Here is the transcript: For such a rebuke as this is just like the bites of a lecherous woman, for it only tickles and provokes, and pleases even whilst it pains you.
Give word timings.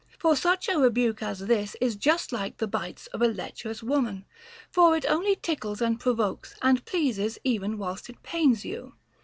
For 0.17 0.35
such 0.35 0.67
a 0.67 0.79
rebuke 0.79 1.21
as 1.21 1.37
this 1.41 1.75
is 1.79 1.95
just 1.95 2.31
like 2.31 2.57
the 2.57 2.65
bites 2.65 3.05
of 3.13 3.21
a 3.21 3.27
lecherous 3.27 3.83
woman, 3.83 4.25
for 4.71 4.97
it 4.97 5.05
only 5.07 5.35
tickles 5.35 5.79
and 5.79 5.99
provokes, 5.99 6.55
and 6.63 6.83
pleases 6.85 7.37
even 7.43 7.77
whilst 7.77 8.09
it 8.09 8.23
pains 8.23 8.65
you. 8.65 8.95